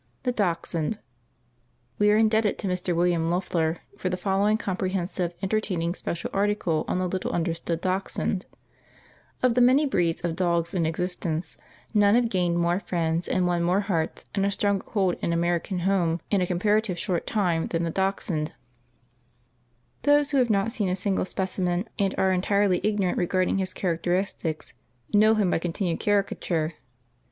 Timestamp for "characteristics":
23.71-24.73